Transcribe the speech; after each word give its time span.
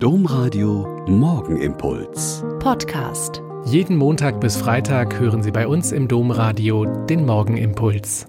Domradio 0.00 1.04
Morgenimpuls. 1.08 2.44
Podcast. 2.60 3.42
Jeden 3.64 3.96
Montag 3.96 4.40
bis 4.40 4.56
Freitag 4.56 5.18
hören 5.18 5.42
Sie 5.42 5.50
bei 5.50 5.66
uns 5.66 5.90
im 5.90 6.06
Domradio 6.06 6.84
den 7.06 7.26
Morgenimpuls. 7.26 8.28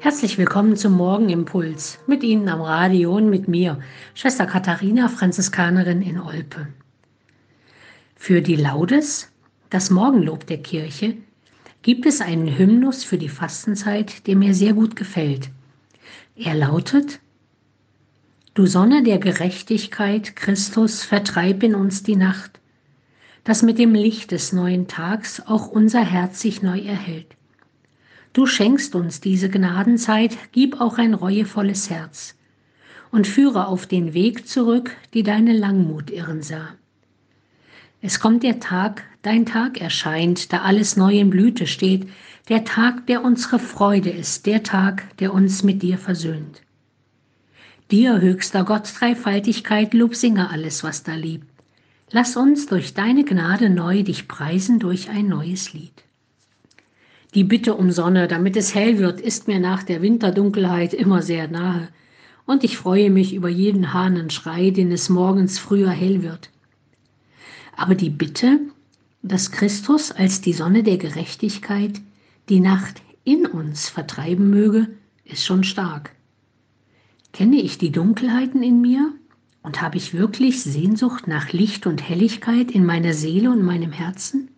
Herzlich 0.00 0.38
willkommen 0.38 0.74
zum 0.76 0.94
Morgenimpuls. 0.94 1.98
Mit 2.06 2.22
Ihnen 2.22 2.48
am 2.48 2.62
Radio 2.62 3.14
und 3.14 3.28
mit 3.28 3.46
mir, 3.46 3.78
Schwester 4.14 4.46
Katharina, 4.46 5.08
Franziskanerin 5.08 6.00
in 6.00 6.18
Olpe. 6.18 6.68
Für 8.14 8.40
die 8.40 8.56
Laudes, 8.56 9.30
das 9.68 9.90
Morgenlob 9.90 10.46
der 10.46 10.62
Kirche, 10.62 11.18
gibt 11.82 12.06
es 12.06 12.22
einen 12.22 12.56
Hymnus 12.56 13.04
für 13.04 13.18
die 13.18 13.28
Fastenzeit, 13.28 14.26
der 14.26 14.36
mir 14.36 14.54
sehr 14.54 14.72
gut 14.72 14.96
gefällt. 14.96 15.50
Er 16.36 16.54
lautet 16.54 17.20
Du 18.56 18.64
Sonne 18.64 19.02
der 19.02 19.18
Gerechtigkeit, 19.18 20.34
Christus, 20.34 21.04
vertreib 21.04 21.62
in 21.62 21.74
uns 21.74 22.04
die 22.04 22.16
Nacht, 22.16 22.58
dass 23.44 23.62
mit 23.62 23.78
dem 23.78 23.94
Licht 23.94 24.30
des 24.30 24.54
neuen 24.54 24.88
Tags 24.88 25.42
auch 25.46 25.68
unser 25.68 26.02
Herz 26.02 26.40
sich 26.40 26.62
neu 26.62 26.80
erhält. 26.80 27.36
Du 28.32 28.46
schenkst 28.46 28.94
uns 28.94 29.20
diese 29.20 29.50
Gnadenzeit, 29.50 30.38
gib 30.52 30.80
auch 30.80 30.96
ein 30.96 31.12
reuevolles 31.12 31.90
Herz 31.90 32.34
und 33.10 33.26
führe 33.26 33.66
auf 33.66 33.84
den 33.84 34.14
Weg 34.14 34.48
zurück, 34.48 34.96
die 35.12 35.22
deine 35.22 35.52
Langmut 35.52 36.10
irren 36.10 36.40
sah. 36.40 36.76
Es 38.00 38.20
kommt 38.20 38.42
der 38.42 38.58
Tag, 38.58 39.04
dein 39.20 39.44
Tag 39.44 39.78
erscheint, 39.82 40.50
da 40.50 40.62
alles 40.62 40.96
neu 40.96 41.18
in 41.18 41.28
Blüte 41.28 41.66
steht, 41.66 42.08
der 42.48 42.64
Tag, 42.64 43.06
der 43.06 43.22
unsere 43.22 43.58
Freude 43.58 44.08
ist, 44.08 44.46
der 44.46 44.62
Tag, 44.62 45.14
der 45.18 45.34
uns 45.34 45.62
mit 45.62 45.82
dir 45.82 45.98
versöhnt. 45.98 46.62
Dir, 47.92 48.20
höchster 48.20 48.64
Gott, 48.64 48.92
Dreifaltigkeit, 48.98 49.94
Lob 49.94 50.16
singe 50.16 50.50
alles, 50.50 50.82
was 50.82 51.04
da 51.04 51.14
liebt. 51.14 51.46
Lass 52.10 52.36
uns 52.36 52.66
durch 52.66 52.94
deine 52.94 53.22
Gnade 53.22 53.70
neu 53.70 54.02
dich 54.02 54.26
preisen 54.26 54.80
durch 54.80 55.08
ein 55.08 55.28
neues 55.28 55.72
Lied. 55.72 55.92
Die 57.36 57.44
Bitte 57.44 57.74
um 57.74 57.92
Sonne, 57.92 58.26
damit 58.26 58.56
es 58.56 58.74
hell 58.74 58.98
wird, 58.98 59.20
ist 59.20 59.46
mir 59.46 59.60
nach 59.60 59.84
der 59.84 60.02
Winterdunkelheit 60.02 60.94
immer 60.94 61.22
sehr 61.22 61.46
nahe, 61.46 61.88
und 62.44 62.64
ich 62.64 62.76
freue 62.76 63.10
mich 63.10 63.34
über 63.34 63.48
jeden 63.48 63.92
Hahnenschrei, 63.92 64.70
den 64.70 64.90
es 64.90 65.08
morgens 65.08 65.60
früher 65.60 65.90
hell 65.90 66.24
wird. 66.24 66.50
Aber 67.76 67.94
die 67.94 68.10
Bitte, 68.10 68.58
dass 69.22 69.52
Christus 69.52 70.10
als 70.10 70.40
die 70.40 70.54
Sonne 70.54 70.82
der 70.82 70.96
Gerechtigkeit 70.96 72.00
die 72.48 72.60
Nacht 72.60 73.00
in 73.22 73.46
uns 73.46 73.88
vertreiben 73.88 74.50
möge, 74.50 74.88
ist 75.24 75.44
schon 75.44 75.62
stark. 75.62 76.15
Kenne 77.36 77.60
ich 77.60 77.76
die 77.76 77.92
Dunkelheiten 77.92 78.62
in 78.62 78.80
mir 78.80 79.12
und 79.62 79.82
habe 79.82 79.98
ich 79.98 80.14
wirklich 80.14 80.62
Sehnsucht 80.62 81.28
nach 81.28 81.52
Licht 81.52 81.86
und 81.86 82.00
Helligkeit 82.08 82.70
in 82.70 82.86
meiner 82.86 83.12
Seele 83.12 83.50
und 83.50 83.60
meinem 83.60 83.92
Herzen? 83.92 84.48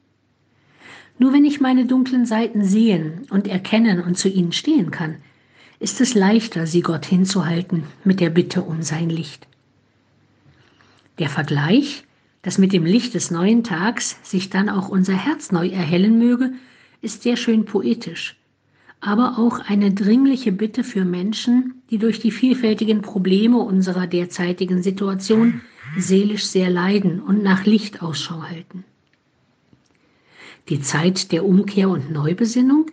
Nur 1.19 1.33
wenn 1.33 1.45
ich 1.45 1.61
meine 1.61 1.87
dunklen 1.87 2.25
Seiten 2.25 2.63
sehen 2.63 3.27
und 3.31 3.49
erkennen 3.49 4.01
und 4.01 4.17
zu 4.17 4.29
ihnen 4.29 4.53
stehen 4.53 4.93
kann, 4.93 5.17
ist 5.81 6.01
es 6.01 6.15
leichter, 6.15 6.69
sie 6.69 6.83
Gott 6.83 7.05
hinzuhalten 7.05 7.83
mit 8.05 8.21
der 8.21 8.31
Bitte 8.31 8.63
um 8.63 8.83
sein 8.83 9.11
Licht. 9.11 9.49
Der 11.19 11.31
Vergleich, 11.31 12.05
dass 12.43 12.59
mit 12.59 12.73
dem 12.73 12.85
Licht 12.85 13.15
des 13.15 13.33
neuen 13.33 13.65
Tags 13.65 14.21
sich 14.23 14.51
dann 14.51 14.69
auch 14.69 14.89
unser 14.89 15.15
Herz 15.15 15.51
neu 15.51 15.67
erhellen 15.67 16.17
möge, 16.17 16.53
ist 17.03 17.25
sehr 17.25 17.37
schön 17.37 17.65
poetisch 17.65 18.39
aber 19.01 19.39
auch 19.39 19.61
eine 19.61 19.93
dringliche 19.93 20.53
Bitte 20.53 20.83
für 20.83 21.05
Menschen, 21.05 21.83
die 21.91 21.99
durch 21.99 22.19
die 22.19 22.31
vielfältigen 22.31 23.01
Probleme 23.03 23.59
unserer 23.59 24.07
derzeitigen 24.07 24.83
Situation 24.83 25.61
seelisch 25.97 26.47
sehr 26.47 26.69
leiden 26.69 27.21
und 27.21 27.43
nach 27.43 27.65
Licht 27.65 28.03
Ausschau 28.03 28.43
halten. 28.43 28.85
Die 30.69 30.81
Zeit 30.81 31.33
der 31.33 31.47
Umkehr 31.47 31.89
und 31.89 32.11
Neubesinnung 32.11 32.87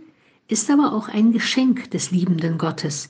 ist 0.48 0.70
aber 0.70 0.94
auch 0.94 1.10
ein 1.10 1.32
Geschenk 1.32 1.92
des 1.92 2.12
liebenden 2.12 2.58
Gottes, 2.58 3.10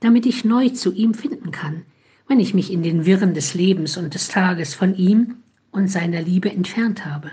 damit 0.00 0.26
ich 0.26 0.44
neu 0.44 0.68
zu 0.68 0.92
ihm 0.92 1.14
finden 1.14 1.50
kann, 1.50 1.82
wenn 2.28 2.40
ich 2.40 2.54
mich 2.54 2.70
in 2.70 2.82
den 2.82 3.06
Wirren 3.06 3.34
des 3.34 3.54
Lebens 3.54 3.96
und 3.96 4.14
des 4.14 4.28
Tages 4.28 4.74
von 4.74 4.94
ihm 4.94 5.36
und 5.72 5.90
seiner 5.90 6.22
Liebe 6.22 6.50
entfernt 6.50 7.06
habe. 7.06 7.30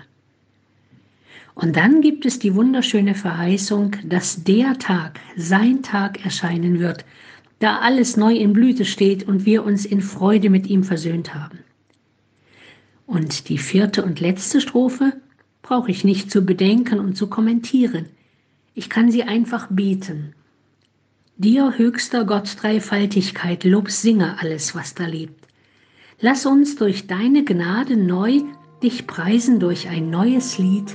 Und 1.56 1.74
dann 1.74 2.02
gibt 2.02 2.26
es 2.26 2.38
die 2.38 2.54
wunderschöne 2.54 3.14
Verheißung, 3.14 3.96
dass 4.04 4.44
der 4.44 4.78
Tag, 4.78 5.20
sein 5.36 5.82
Tag 5.82 6.22
erscheinen 6.22 6.80
wird, 6.80 7.06
da 7.60 7.78
alles 7.78 8.18
neu 8.18 8.34
in 8.34 8.52
Blüte 8.52 8.84
steht 8.84 9.26
und 9.26 9.46
wir 9.46 9.64
uns 9.64 9.86
in 9.86 10.02
Freude 10.02 10.50
mit 10.50 10.66
ihm 10.66 10.84
versöhnt 10.84 11.34
haben. 11.34 11.60
Und 13.06 13.48
die 13.48 13.56
vierte 13.56 14.04
und 14.04 14.20
letzte 14.20 14.60
Strophe 14.60 15.14
brauche 15.62 15.90
ich 15.90 16.04
nicht 16.04 16.30
zu 16.30 16.42
bedenken 16.42 17.00
und 17.00 17.16
zu 17.16 17.26
kommentieren. 17.28 18.04
Ich 18.74 18.90
kann 18.90 19.10
sie 19.10 19.22
einfach 19.22 19.68
beten. 19.70 20.34
Dir 21.38 21.78
höchster 21.78 22.26
Gott 22.26 22.54
Dreifaltigkeit, 22.60 23.64
Lob 23.64 23.90
singe 23.90 24.38
alles, 24.40 24.74
was 24.74 24.94
da 24.94 25.06
lebt. 25.06 25.46
Lass 26.20 26.44
uns 26.44 26.76
durch 26.76 27.06
deine 27.06 27.44
Gnade 27.44 27.96
neu 27.96 28.42
dich 28.82 29.06
preisen 29.06 29.58
durch 29.58 29.88
ein 29.88 30.10
neues 30.10 30.58
Lied 30.58 30.94